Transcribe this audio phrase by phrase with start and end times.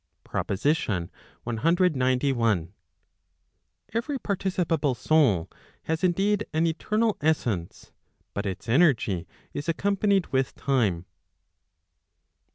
[0.23, 1.11] PROPOSITION
[1.45, 2.71] CXCI.
[3.93, 5.47] Every participable soul
[5.83, 7.91] has indeed an eternal essence,
[8.33, 11.05] but its energy is accompanied with time.